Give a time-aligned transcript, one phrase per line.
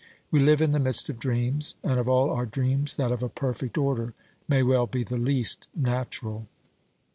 [0.31, 3.29] We live in the midst of dreams, and of all our dreams that of a
[3.29, 4.15] perfect order
[4.47, 6.47] may well be the least natural.